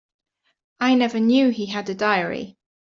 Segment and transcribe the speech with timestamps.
[0.79, 2.57] I never knew he had a diary.